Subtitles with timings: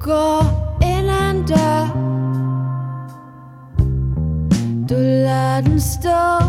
[0.00, 0.42] går
[0.82, 2.08] ind ad en dør.
[4.88, 6.44] Du lader den stå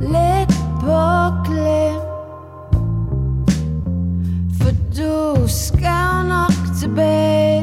[0.00, 1.00] lidt på
[1.44, 2.00] klem.
[4.60, 7.62] For du skal nok tilbage.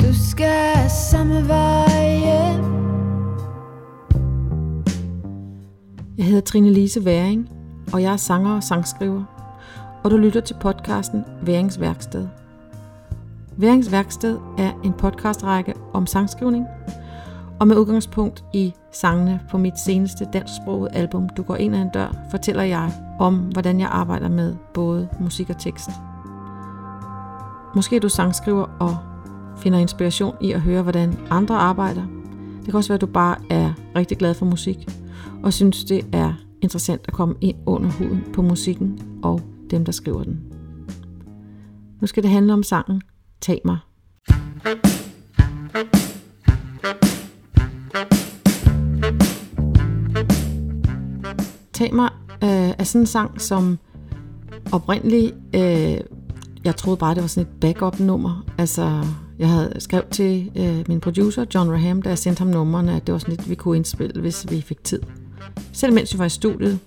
[0.00, 2.64] Du skal samme vej hjem.
[6.18, 7.48] Jeg hedder Trine Lise Væring,
[7.92, 9.24] og jeg er sanger og sangskriver,
[10.04, 12.28] og du lytter til podcasten Værings Værksted.
[13.56, 16.66] Værings Værksted er en podcastrække om sangskrivning,
[17.60, 21.90] og med udgangspunkt i sangene på mit seneste dansksprogede album Du går ind ad en
[21.94, 25.90] dør, fortæller jeg om, hvordan jeg arbejder med både musik og tekst.
[27.74, 28.96] Måske er du sangskriver og
[29.56, 32.02] finder inspiration i at høre, hvordan andre arbejder.
[32.58, 34.88] Det kan også være, at du bare er rigtig glad for musik,
[35.42, 36.32] og synes, det er
[36.62, 40.40] interessant at komme ind under huden på musikken og dem, der skriver den.
[42.00, 43.02] Nu skal det handle om sangen
[43.40, 43.78] Tag mig.
[51.72, 52.10] Tag mig
[52.42, 53.78] øh, er sådan en sang, som
[54.72, 56.00] oprindeligt, øh,
[56.64, 58.44] jeg troede bare, det var sådan et backup-nummer.
[58.58, 59.04] Altså,
[59.38, 63.06] jeg havde skrevet til øh, min producer, John Raham, da jeg sendte ham numrene, at
[63.06, 65.00] det var sådan lidt, vi kunne indspille, hvis vi fik tid.
[65.72, 66.78] Selv mens vi var i studiet,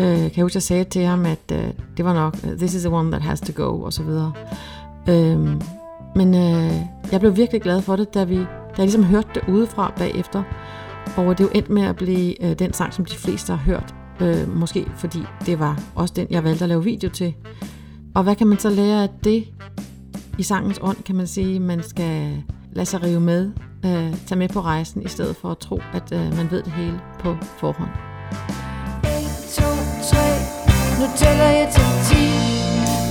[0.00, 1.64] øh, kan jeg huske, jeg sagde til ham, at øh,
[1.96, 4.32] det var nok, øh, this is the one that has to go, og så videre.
[5.08, 5.38] Øh,
[6.16, 6.72] men øh,
[7.12, 8.44] jeg blev virkelig glad for det, da, vi, da
[8.76, 10.42] jeg ligesom hørte det udefra bagefter.
[11.16, 13.58] Og det er jo endt med at blive øh, den sang, som de fleste har
[13.64, 13.94] hørt.
[14.20, 17.34] Øh, måske fordi det var også den, jeg valgte at lave video til.
[18.14, 19.44] Og hvad kan man så lære af det?
[20.38, 22.42] I sangens ånd kan man sige, at man skal
[22.72, 23.50] lade sig rive med,
[23.84, 26.72] øh, tage med på rejsen, i stedet for at tro, at øh, man ved det
[26.72, 27.90] hele på forhånd
[31.00, 32.16] nu tæller jeg til 10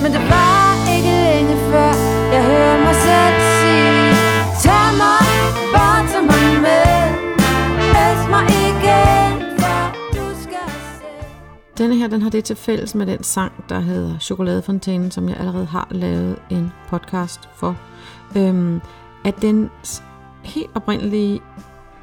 [0.03, 1.91] Men det var ikke længe før
[2.33, 4.09] Jeg hører mig selv sige
[4.63, 5.25] Tag mig,
[5.75, 6.99] bare tag mig med
[8.03, 9.81] Elsk mig igen, for
[10.15, 10.69] du skal
[10.99, 11.11] se
[11.77, 15.37] Denne her, den har det til fælles med den sang, der hedder Chokoladefontænen, som jeg
[15.37, 17.75] allerede har lavet en podcast for.
[18.35, 18.81] Øhm,
[19.25, 19.69] at den
[20.43, 21.41] helt oprindelige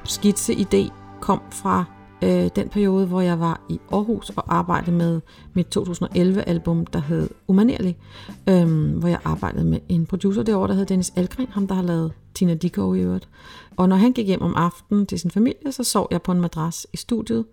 [0.05, 1.85] skitse-idé kom fra
[2.23, 5.21] øh, den periode, hvor jeg var i Aarhus og arbejdede med
[5.55, 7.97] mit 2011-album, der hed Umanerlig,
[8.49, 11.83] øh, hvor jeg arbejdede med en producer derovre, der hed Dennis Algren, ham der har
[11.83, 13.29] lavet Tina Dickow i øvrigt.
[13.77, 16.41] Og når han gik hjem om aftenen til sin familie, så sov jeg på en
[16.41, 17.45] madras i studiet,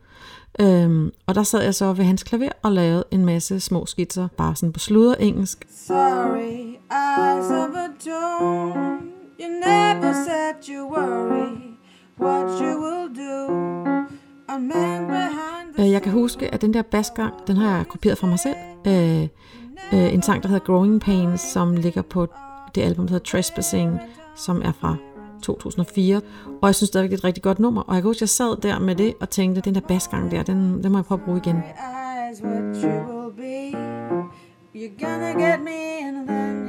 [0.60, 4.28] Øhm, og der sad jeg så ved hans klaver og lavede en masse små skitser,
[4.38, 5.68] bare sådan på sludder engelsk.
[5.88, 11.78] Sorry, eyes of a tone You never said you worry
[12.20, 14.03] What you will do
[15.80, 18.56] Øh, Jeg kan huske, at den der basgang, den har jeg kopieret fra mig selv.
[18.88, 19.22] Øh,
[19.94, 22.28] øh, en sang, der hedder Growing Pains, som ligger på
[22.76, 24.00] det album, der hedder Trespassing,
[24.36, 24.96] som er fra
[25.44, 26.22] 2004.
[26.62, 27.82] Og jeg synes stadigvæk, det er et rigtig godt nummer.
[27.82, 30.32] Og jeg kan huske, at jeg sad der med det og tænkte, den der basgang
[30.32, 31.56] der, den, den må jeg prøve at bruge igen.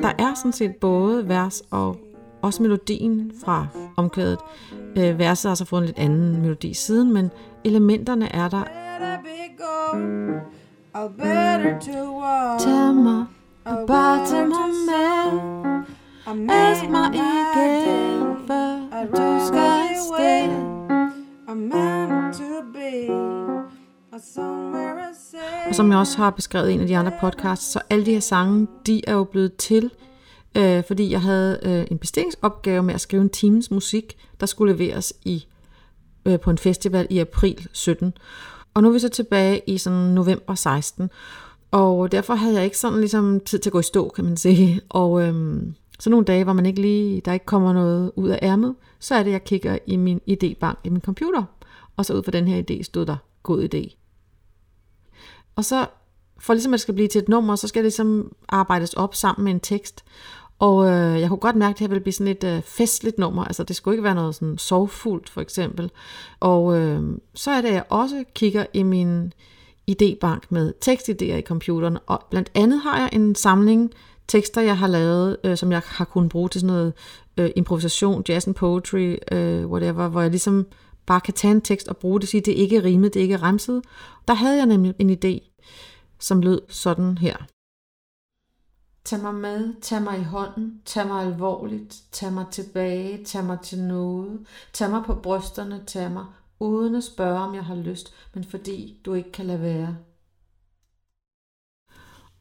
[0.03, 1.97] Der er sådan set både vers og
[2.43, 4.39] også melodien fra omkvædet.
[4.97, 7.31] Øh, verset har så fået en lidt anden melodi siden, men
[7.65, 8.65] elementerne er der.
[8.65, 8.75] Tell
[10.97, 12.23] I'll better to
[12.93, 13.27] mig
[13.67, 14.59] about my tag mig
[16.91, 18.79] mig igen, før
[19.11, 19.97] du skal.
[21.49, 23.07] I'm meant to be
[24.13, 24.19] I
[25.69, 28.13] Og som jeg også har beskrevet i en af de andre podcasts, så alle de
[28.13, 29.91] her sange, de er jo blevet til,
[30.57, 34.73] øh, fordi jeg havde øh, en bestillingsopgave med at skrive en times musik, der skulle
[34.73, 35.47] leveres i
[36.27, 38.13] øh, på en festival i april 17.
[38.75, 41.11] Og nu er vi så tilbage i sådan november 16.
[41.71, 44.37] Og derfor havde jeg ikke sådan ligesom tid til at gå i stå, kan man
[44.37, 44.81] sige.
[44.89, 48.39] Og øhm, så nogle dage, hvor man ikke lige, der ikke kommer noget ud af
[48.43, 51.45] ærmet, så er det, jeg kigger i min idébank i min computer.
[51.97, 53.97] Og så ud fra den her idé stod der god idé.
[55.57, 55.87] Og så
[56.39, 59.15] for ligesom at det skal blive til et nummer, så skal det ligesom arbejdes op
[59.15, 60.05] sammen med en tekst.
[60.59, 63.19] Og øh, jeg kunne godt mærke, at det her ville blive sådan et øh, festligt
[63.19, 63.45] nummer.
[63.45, 65.91] Altså det skulle ikke være noget sådan sorgfuldt for eksempel.
[66.41, 67.03] Og øh,
[67.35, 69.33] så er det, at jeg også kigger i min
[69.91, 71.99] idébank med tekstidéer i computeren.
[72.07, 73.91] Og blandt andet har jeg en samling
[74.29, 76.93] tekster, jeg har lavet, øh, som jeg har kunnet bruge til sådan noget
[77.37, 80.67] øh, improvisation, jazz and poetry, øh, whatever, hvor jeg ligesom
[81.07, 83.25] bare kan tage en tekst og bruge det, sige, det er ikke rimet, det er
[83.25, 83.83] ikke remset.
[84.29, 85.61] Der havde jeg nemlig en idé,
[86.21, 87.37] som lød sådan her.
[89.05, 93.59] Tag mig med, tag mig i hånden, tag mig alvorligt, tag mig tilbage, tag mig
[93.63, 96.25] til noget, tag mig på brysterne, tag mig,
[96.61, 99.97] uden at spørge, om jeg har lyst, men fordi du ikke kan lade være.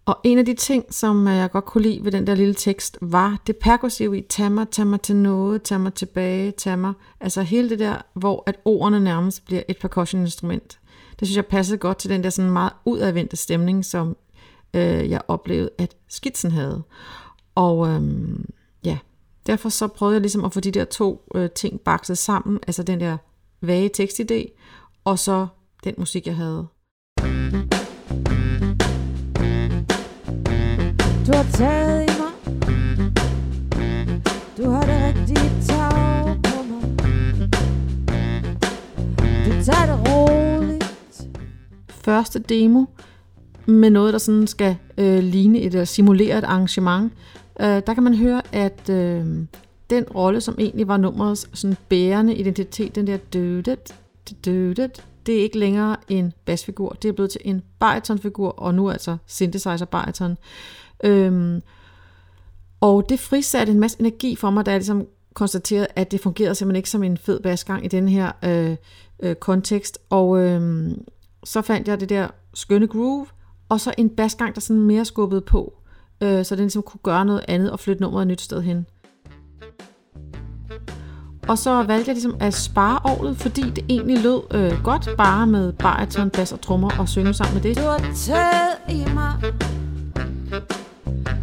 [0.06, 2.54] Og en af de ting, som øh, jeg godt kunne lide ved den der lille
[2.54, 6.80] tekst, var det perkussive i tag mig, tag mig til noget, tag mig tilbage, tag
[6.80, 6.94] mig.
[7.20, 10.80] Altså hele det der, hvor at ordene nærmest bliver et percussion-instrument.
[11.20, 14.16] Det synes jeg passede godt til den der sådan meget udadvendte stemning, som
[14.74, 16.84] øh, jeg oplevede, at skitsen havde.
[17.56, 18.46] Og øhm,
[18.86, 18.98] ja,
[19.48, 22.84] derfor så prøvede jeg ligesom at få de der to øh, ting bakset sammen, altså
[22.84, 23.18] den der
[23.62, 24.60] vage tekstidé,
[25.04, 25.48] og så
[25.84, 26.68] den musik, jeg havde.
[31.28, 32.34] Du har taget i mig
[34.58, 36.82] Du har det rigtige tag på mig
[39.46, 41.28] Du tager det roligt
[41.90, 42.86] Første demo
[43.66, 47.14] med noget, der sådan skal øh, ligne et eller simulere et arrangement.
[47.60, 49.26] Øh, der kan man høre, at øh,
[49.90, 53.96] den rolle, som egentlig var nummerets sådan bærende identitet, den der dødet,
[54.46, 58.90] dødet, det er ikke længere en basfigur, det er blevet til en baritonfigur, og nu
[58.90, 60.38] altså synthesizer bariton.
[61.04, 61.62] Øhm,
[62.82, 66.56] og det frisatte en masse energi for mig, da jeg ligesom konstaterede, at det fungerede
[66.56, 68.76] simpelthen ikke som en fed basgang i den her øh,
[69.24, 70.00] øh, kontekst.
[70.10, 70.92] Og øh,
[71.44, 73.26] så fandt jeg det der skønne groove,
[73.74, 75.74] og så en basgang, der sådan mere skubbede på,
[76.24, 78.86] øh, så den ligesom kunne gøre noget andet og flytte nummeret et nyt sted hen.
[81.48, 85.48] Og så valgte jeg ligesom at spare året, fordi det egentlig lød øh, godt bare
[85.48, 87.78] med bariton, bas og trommer og synge sammen med det.
[87.78, 89.34] Du har taget i mig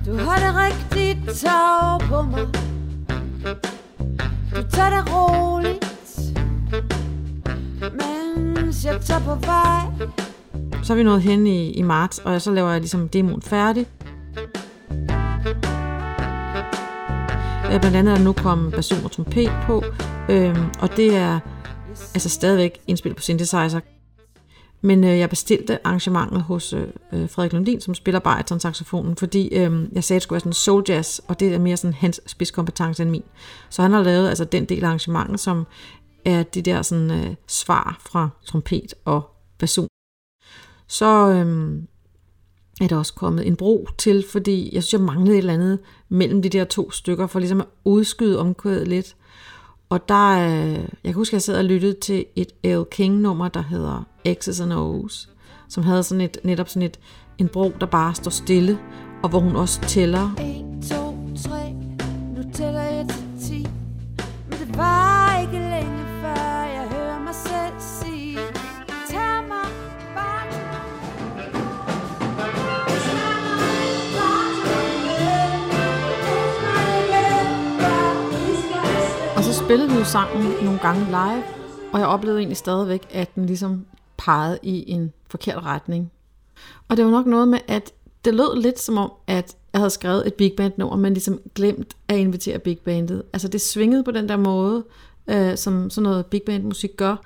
[0.06, 2.46] Du har det rigtige tag på mig
[4.56, 5.86] Du tager det roligt
[7.80, 10.29] Mens jeg tager på vej
[10.82, 13.86] så er vi nået hen i, i marts, og så laver jeg ligesom demoen færdig.
[17.72, 19.84] Øh, blandt andet er der nu kommet basun og trompet på,
[20.30, 21.40] øhm, og det er
[22.14, 23.80] altså stadigvæk indspillet på synthesizer.
[24.82, 29.48] Men øh, jeg bestilte arrangementet hos øh, øh Frederik Lundin, som spiller bariton saxofonen, fordi
[29.48, 31.94] øh, jeg sagde, at det skulle være sådan soul jazz, og det er mere sådan
[31.94, 33.24] hans spidskompetence end min.
[33.70, 35.66] Så han har lavet altså den del af arrangementet, som
[36.24, 39.22] er de der sådan øh, svar fra trompet og
[39.58, 39.89] basun.
[40.90, 41.86] Så øhm,
[42.80, 45.78] er der også kommet en bro til, fordi jeg synes, jeg manglede et eller andet
[46.08, 49.16] mellem de der to stykker, for ligesom at udskyde omkvædet lidt.
[49.88, 52.82] Og der, øh, jeg kan huske, jeg sad og lyttede til et L.
[52.90, 55.28] King-nummer, der hedder X's and O's,
[55.68, 56.98] som havde sådan et, netop sådan et,
[57.38, 58.78] en bro, der bare står stille,
[59.22, 60.69] og hvor hun også tæller.
[79.70, 81.42] Spillede vi jo sangen nogle gange live,
[81.92, 83.86] og jeg oplevede egentlig stadigvæk, at den ligesom
[84.16, 86.10] pegede i en forkert retning.
[86.88, 87.92] Og det var nok noget med, at
[88.24, 91.40] det lød lidt som om, at jeg havde skrevet et big band nummer, men ligesom
[91.54, 93.22] glemt at invitere big bandet.
[93.32, 94.84] Altså det svingede på den der måde,
[95.30, 97.16] øh, som sådan noget big band musik gør.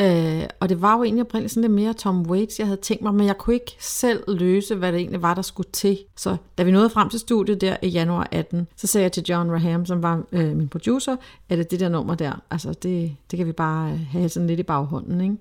[0.00, 3.02] Øh, og det var jo egentlig oprindeligt sådan lidt mere Tom Waits, jeg havde tænkt
[3.02, 5.98] mig, men jeg kunne ikke selv løse, hvad det egentlig var, der skulle til.
[6.16, 9.22] Så da vi nåede frem til studiet der i januar 18, så sagde jeg til
[9.28, 11.16] John Raham, som var øh, min producer,
[11.48, 14.46] at det, det der nummer der, altså det, det kan vi bare øh, have sådan
[14.46, 15.36] lidt i baghånden, ikke?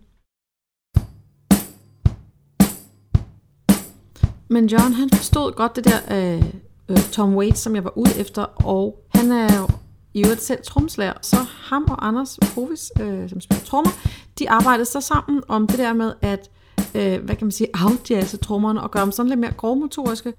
[4.48, 6.44] Men John, han forstod godt det der øh,
[6.90, 9.68] øh, Tom Waits, som jeg var ude efter, og han er jo
[10.14, 11.14] i øvrigt selv tromslærer.
[11.22, 13.92] så ham og Anders Hovis, øh, som spiller trommer,
[14.40, 16.50] de arbejdede så sammen om det der med at,
[16.96, 20.34] øh, hvad kan man sige, outjazze trommerne og gøre dem sådan lidt mere grovmotoriske.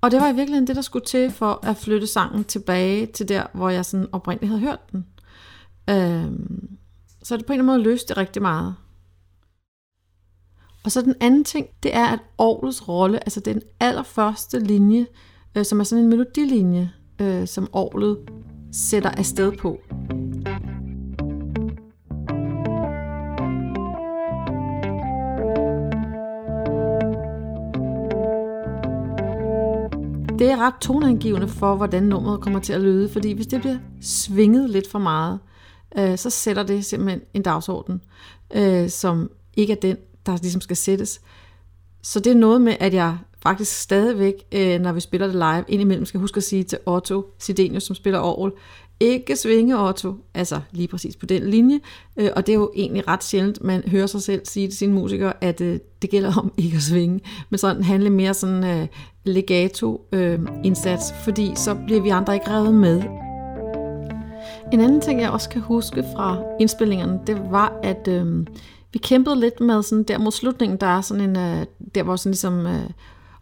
[0.00, 3.28] Og det var i virkeligheden det, der skulle til for at flytte sangen tilbage til
[3.28, 5.06] der, hvor jeg sådan oprindeligt havde hørt den.
[5.90, 6.30] Øh,
[7.22, 8.74] så det på en eller anden måde løste det rigtig meget.
[10.84, 15.06] Og så den anden ting, det er, at Aarhus rolle, altså den allerførste linje,
[15.54, 18.18] øh, som er sådan en melodilinje, øh, som Aarhus
[18.72, 19.78] sætter afsted på.
[30.38, 33.78] Det er ret toneangivende for, hvordan nummeret kommer til at lyde, fordi hvis det bliver
[34.00, 35.38] svinget lidt for meget,
[35.98, 38.00] øh, så sætter det simpelthen en dagsorden,
[38.54, 41.20] øh, som ikke er den, der ligesom skal sættes.
[42.02, 45.64] Så det er noget med, at jeg faktisk stadigvæk, øh, når vi spiller det live,
[45.68, 48.52] indimellem skal huske at sige til Otto Sidenius, som spiller Aarhus,
[49.00, 51.80] ikke svinge Otto, altså lige præcis på den linje,
[52.16, 54.92] øh, og det er jo egentlig ret sjældent, man hører sig selv sige til sine
[54.92, 58.86] musikere, at øh, det gælder om ikke at svinge, men sådan handle mere sådan øh,
[59.24, 63.02] legato øh, indsats, fordi så bliver vi andre ikke revet med.
[64.72, 68.46] En anden ting, jeg også kan huske fra indspillingerne, det var, at øh,
[68.92, 72.16] vi kæmpede lidt med sådan der mod slutningen, der er sådan en, øh, der hvor
[72.16, 72.90] sådan ligesom øh,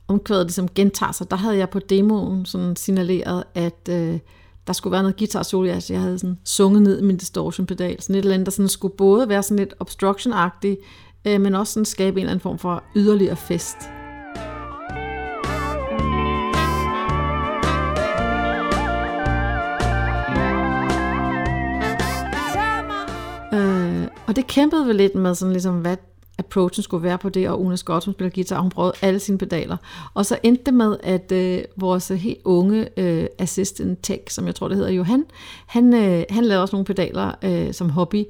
[0.08, 4.18] omkvædet ligesom gentager sig, der havde jeg på demoen sådan signaleret, at øh,
[4.66, 7.66] der skulle være noget guitar solo, altså jeg havde sådan sunget ned i min distortion
[7.66, 10.32] pedal, sådan et eller andet, der sådan skulle både være sådan lidt obstruction
[11.26, 13.76] øh, men også sådan skabe en eller anden form for yderligere fest.
[23.52, 25.96] Øh, og det kæmpede vi lidt med, sådan ligesom, hvad
[26.38, 29.38] approachen skulle være på det, og Una Scott, som spiller guitar, hun prøvede alle sine
[29.38, 29.76] pedaler.
[30.14, 34.54] Og så endte det med, at øh, vores helt unge øh, assistant tech, som jeg
[34.54, 35.24] tror, det hedder Johan,
[35.66, 38.24] han, øh, han lavede også nogle pedaler øh, som hobby.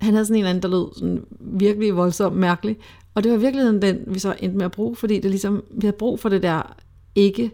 [0.00, 2.76] Han havde sådan en eller anden, der lød sådan virkelig voldsomt mærkelig.
[3.14, 5.64] Og det var i virkeligheden den, vi så endte med at bruge, fordi det ligesom,
[5.70, 6.76] vi havde brug for det der
[7.14, 7.50] ikke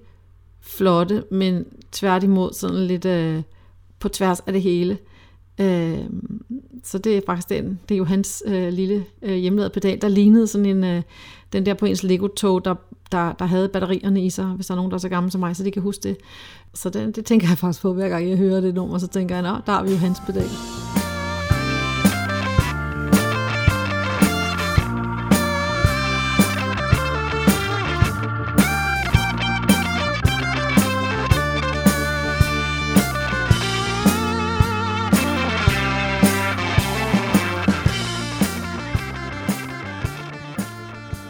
[0.61, 3.43] flotte, men tværtimod sådan lidt øh,
[3.99, 4.99] på tværs af det hele.
[5.61, 5.99] Øh,
[6.85, 10.09] så det er faktisk den, det er jo hans øh, lille øh, hjemmelavede pedal, der
[10.09, 11.03] lignede sådan en, øh,
[11.53, 12.75] den der på ens Lego-tog, der,
[13.13, 15.41] der, der havde batterierne i sig, hvis der er nogen, der er så gamle som
[15.41, 16.17] mig, så de kan huske det.
[16.75, 19.35] Så den, det tænker jeg faktisk på, hver gang jeg hører det nummer, så tænker
[19.35, 20.86] jeg, nå, der har vi jo hans pedal.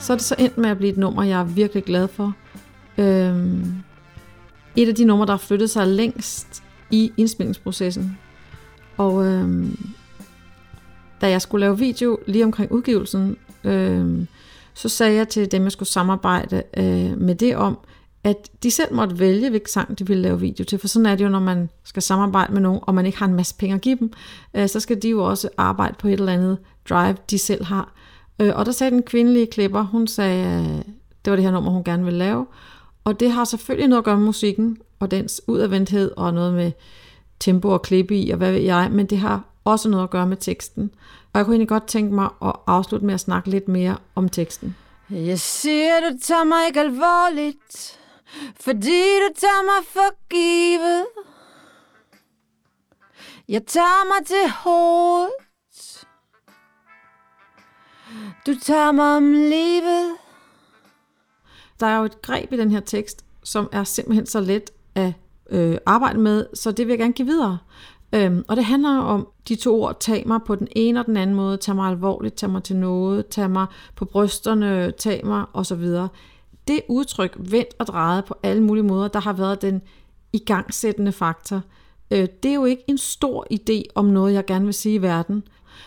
[0.06, 2.34] Så er det så endt med at blive et nummer, jeg er virkelig glad for.
[2.98, 3.74] Øhm,
[4.76, 8.18] et af de numre, der har flyttet sig længst i indspilningsprocessen.
[8.96, 9.78] Og øhm,
[11.20, 14.26] da jeg skulle lave video lige omkring udgivelsen, øhm,
[14.74, 17.78] så sagde jeg til dem, jeg skulle samarbejde øh, med det om,
[18.24, 20.78] at de selv måtte vælge, hvilken sang de ville lave video til.
[20.78, 23.26] For sådan er det jo, når man skal samarbejde med nogen, og man ikke har
[23.26, 24.12] en masse penge at give dem,
[24.54, 26.58] øh, så skal de jo også arbejde på et eller andet
[26.88, 27.92] drive, de selv har.
[28.40, 30.84] Øh, og der sagde den kvindelige klipper, hun sagde, øh,
[31.24, 32.46] det var det her nummer, hun gerne ville lave.
[33.04, 36.72] Og det har selvfølgelig noget at gøre med musikken, og dens udadvendthed, og noget med
[37.40, 40.26] tempo og klippe i, og hvad ved jeg, men det har også noget at gøre
[40.26, 40.90] med teksten.
[41.32, 44.28] Og jeg kunne egentlig godt tænke mig at afslutte med at snakke lidt mere om
[44.28, 44.76] teksten.
[45.10, 48.00] Jeg siger, du tager mig ikke alvorligt,
[48.60, 51.06] fordi du tager mig for givet.
[53.48, 55.45] Jeg tager mig til hovedet.
[58.46, 60.16] Du tager mig om livet.
[61.80, 65.12] Der er jo et greb i den her tekst, som er simpelthen så let at
[65.50, 67.58] øh, arbejde med, så det vil jeg gerne give videre.
[68.12, 71.16] Øhm, og det handler om de to ord, tag mig på den ene og den
[71.16, 75.44] anden måde, tag mig alvorligt, tag mig til noget, tag mig på brysterne, tag mig
[75.52, 75.84] osv.
[76.68, 79.82] Det udtryk, vendt og drejet på alle mulige måder, der har været den
[80.32, 81.62] igangsættende faktor.
[82.10, 85.02] Øh, det er jo ikke en stor idé om noget, jeg gerne vil sige i
[85.02, 85.42] verden.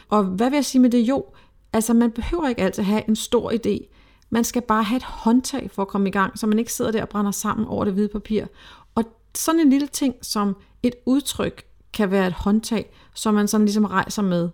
[0.10, 1.00] Og hvad vil jeg sige med det?
[1.00, 1.26] Jo,
[1.74, 3.96] Altså, man behøver ikke altid have en stor idé.
[4.30, 6.92] Man skal bare have et håndtag for at komme i gang, så man ikke sidder
[6.92, 8.46] der og brænder sammen over det hvide papir.
[8.96, 9.04] Og
[9.36, 13.86] sådan en lille ting som et udtryk kan være et håndtag, som man sådan ligesom
[13.86, 14.50] rejser med.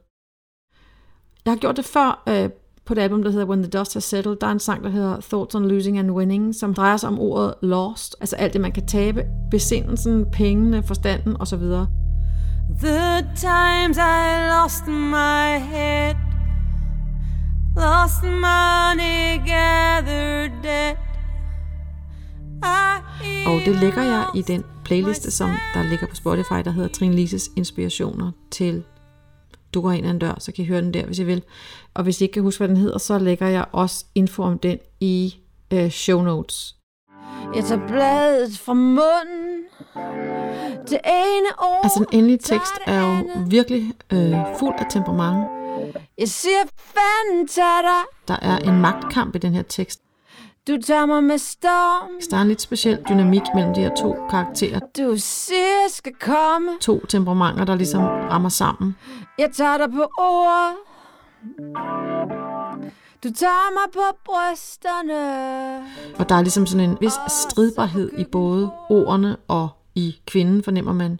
[1.45, 2.49] Jeg har gjort det før øh,
[2.85, 4.35] på det album, der hedder When the Dust Has Settled.
[4.35, 7.19] Der er en sang, der hedder Thoughts on Losing and Winning, som drejer sig om
[7.19, 11.63] ordet lost, altså alt det, man kan tabe, besindelsen, pengene, forstanden osv.
[12.81, 16.34] The times I lost my head
[17.75, 20.99] Lost money gathered debt.
[23.47, 27.15] Og det lægger jeg i den playliste, som der ligger på Spotify, der hedder Trine
[27.15, 28.83] Lises Inspirationer til
[29.73, 31.43] Du går ind ad en dør, så kan I høre den der, hvis I vil.
[31.93, 34.59] Og hvis I ikke kan huske, hvad den hedder, så lægger jeg også info om
[34.59, 35.35] den i
[35.73, 36.75] øh, show notes.
[37.55, 39.63] Jeg tager bladet fra munden
[40.89, 41.83] det ene år.
[41.83, 45.54] Altså den endelige tekst er jo virkelig øh, fuld af temperament.
[46.17, 48.03] Jeg siger fanden til dig.
[48.27, 50.01] Der er en magtkamp i den her tekst.
[50.67, 52.09] Du tager mig med storm.
[52.31, 54.79] Der er en lidt speciel dynamik mellem de her to karakterer.
[54.97, 56.71] Du siger, skal komme.
[56.81, 58.95] To temperamenter, der ligesom rammer sammen.
[59.37, 60.75] Jeg tager dig på ord.
[63.23, 65.85] Du tager mig på brysterne.
[66.19, 70.93] Og der er ligesom sådan en vis stridbarhed i både ordene og i kvinden, fornemmer
[70.93, 71.19] man.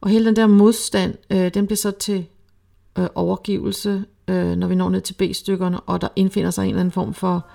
[0.00, 2.26] Og hele den der modstand, øh, den bliver så til
[2.98, 6.80] øh, overgivelse, øh, når vi når ned til B-stykkerne, og der indfinder sig en eller
[6.80, 7.46] anden form for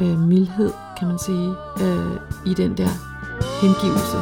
[0.00, 2.88] øh, mildhed, kan man sige, øh, i den der
[3.60, 4.18] hengivelse.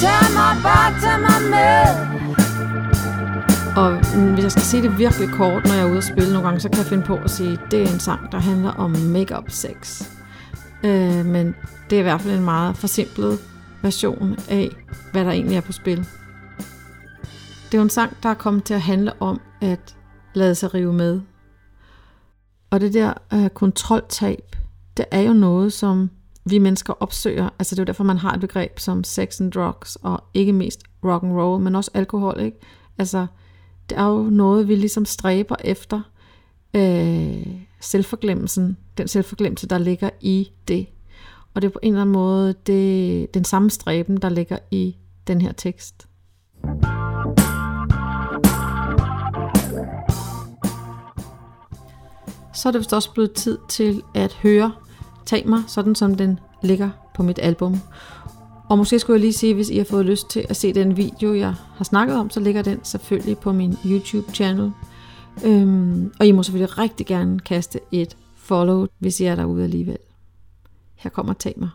[0.00, 2.08] Tag mig bare, tag mig med.
[3.76, 6.32] Og mm, hvis jeg skal sige det virkelig kort, når jeg er ude at spille
[6.32, 8.38] nogle gange, så kan jeg finde på at sige, at det er en sang, der
[8.38, 10.02] handler om make-up sex.
[10.84, 11.54] Øh, men
[11.90, 13.38] det er i hvert fald en meget forsimplet
[13.82, 14.76] version af,
[15.12, 16.06] hvad der egentlig er på spil.
[17.68, 19.96] Det er jo en sang, der er kommet til at handle om at
[20.34, 21.20] lade sig rive med.
[22.70, 24.56] Og det der øh, kontroltab,
[24.96, 26.10] det er jo noget, som
[26.44, 27.48] vi mennesker opsøger.
[27.58, 30.52] Altså det er jo derfor, man har et begreb som sex and drugs, og ikke
[30.52, 32.40] mest rock and roll, men også alkohol.
[32.40, 32.58] Ikke?
[32.98, 33.26] Altså,
[33.88, 36.00] det er jo noget, vi ligesom stræber efter.
[36.74, 37.46] Øh,
[37.80, 40.86] selvforglemmelsen, den selvforglemmelse, der ligger i det.
[41.54, 44.96] Og det er på en eller anden måde det, den samme stræben, der ligger i
[45.26, 46.08] den her tekst.
[52.58, 54.72] Så er det vist også blevet tid til at høre
[55.26, 57.80] Tag mig, sådan som den ligger på mit album.
[58.68, 60.96] Og måske skulle jeg lige sige, hvis I har fået lyst til at se den
[60.96, 64.72] video, jeg har snakket om, så ligger den selvfølgelig på min YouTube-channel.
[65.44, 69.98] Øhm, og I må selvfølgelig rigtig gerne kaste et follow, hvis I er derude alligevel.
[70.94, 71.68] Her kommer Tag mig.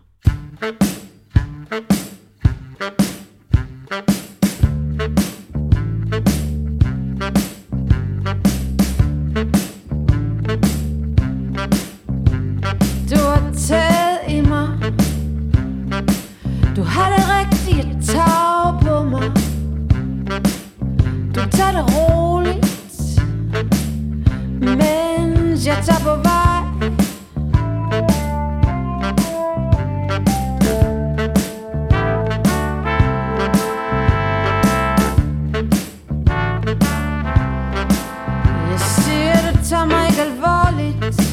[3.90, 4.23] Du
[40.24, 41.33] alvorligt.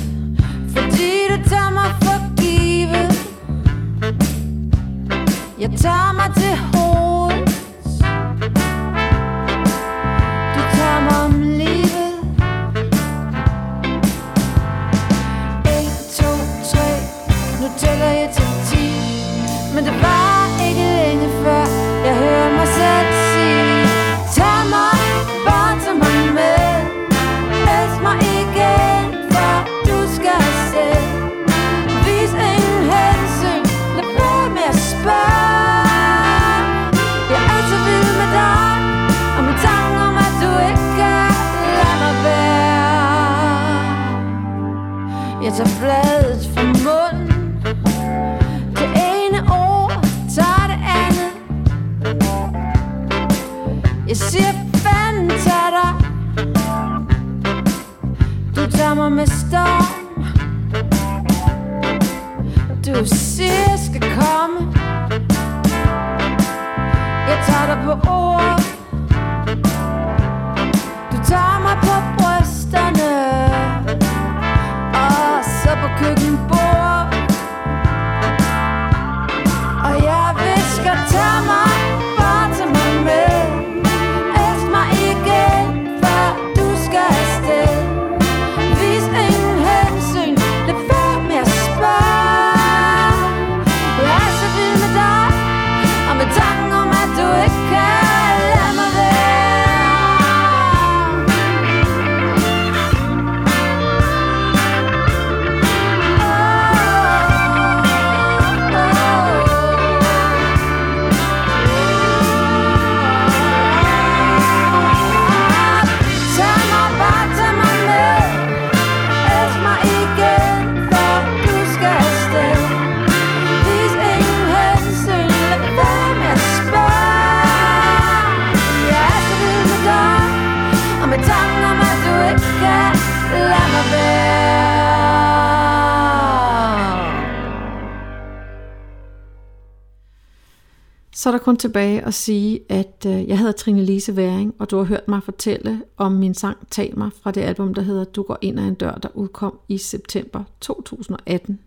[141.21, 144.71] Så er der kun tilbage at sige, at øh, jeg hedder Trine Lise Væring, og
[144.71, 148.05] du har hørt mig fortælle om min sang Tag mig fra det album, der hedder
[148.05, 151.61] Du går ind ad en dør, der udkom i september 2018.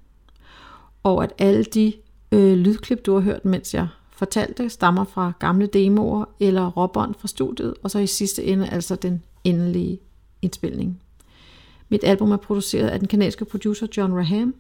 [1.04, 1.94] Og at alle de
[2.32, 7.28] øh, lydklip, du har hørt, mens jeg fortalte, stammer fra gamle demoer eller råbånd fra
[7.28, 10.00] studiet, og så i sidste ende altså den endelige
[10.42, 11.02] indspilning.
[11.89, 14.56] Mit album er produceret af den kanadiske producer John Raham,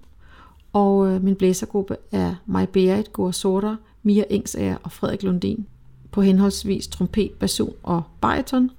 [0.73, 5.67] og øh, min blæsergruppe er Maj Berit, Gora Sorter, Mia Engsager og Frederik Lundin
[6.11, 8.71] på henholdsvis trompet, basun og bariton.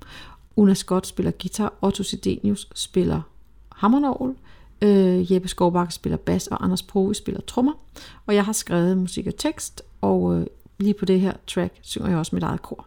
[0.56, 3.20] Una Scott spiller guitar, Otto Sidenius spiller
[3.68, 4.34] hammernorgel,
[4.82, 7.72] øh, Jeppe Skovbakke spiller bas, og Anders Prove spiller trommer.
[8.26, 10.46] Og jeg har skrevet musik og tekst, og øh,
[10.78, 12.86] lige på det her track synger jeg også mit eget kor.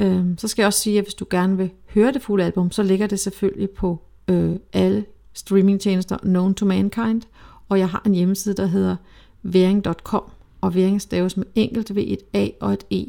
[0.00, 2.70] Øh, så skal jeg også sige, at hvis du gerne vil høre det fulde album,
[2.70, 7.22] så ligger det selvfølgelig på øh, alle streamingtjenester known to mankind,
[7.68, 8.96] og jeg har en hjemmeside, der hedder
[9.42, 10.22] væring.com,
[10.60, 13.04] og væring staves med enkelt V, et A og et E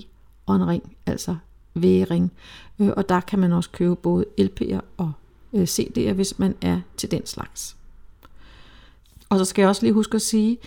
[0.46, 1.36] og en ring, altså
[1.74, 2.32] væring.
[2.80, 5.12] Øh, og der kan man også købe både LP'er og
[5.54, 7.78] øh, CD'er, hvis man er til den slags.
[9.30, 10.58] Og så skal jeg også lige huske at sige,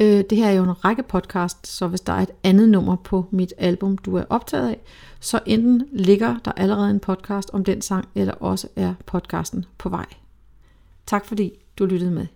[0.00, 2.96] øh, det her er jo en række podcast, så hvis der er et andet nummer
[2.96, 4.80] på mit album, du er optaget af,
[5.20, 9.88] så enten ligger der allerede en podcast om den sang, eller også er podcasten på
[9.88, 10.06] vej.
[11.06, 12.26] Tak fordi du lyttede med.